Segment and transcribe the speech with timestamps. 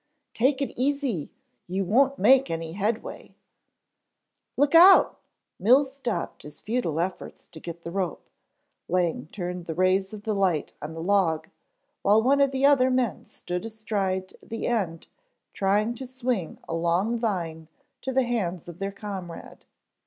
[0.33, 1.29] "Take it easy,
[1.67, 3.35] you won't make any headway."
[4.57, 5.19] "Look out"
[5.59, 8.27] Mills stopped his futile efforts to get the rope,
[8.89, 11.49] Lang turned the rays of the light on the log,
[12.01, 15.07] while one of the other men stood astride the end
[15.53, 17.67] trying to swing a long vine
[18.01, 19.65] to the hands of their comrade.